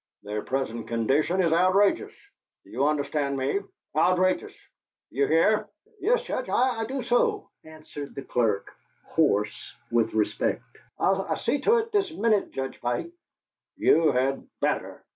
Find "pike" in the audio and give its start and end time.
12.81-13.11